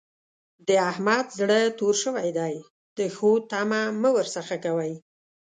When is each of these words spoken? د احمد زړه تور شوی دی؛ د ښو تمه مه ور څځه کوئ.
د 0.67 0.69
احمد 0.91 1.25
زړه 1.39 1.59
تور 1.79 1.95
شوی 2.03 2.29
دی؛ 2.39 2.55
د 2.97 2.99
ښو 3.15 3.31
تمه 3.51 3.81
مه 4.01 4.09
ور 4.15 4.27
څځه 4.35 4.55
کوئ. 4.65 4.93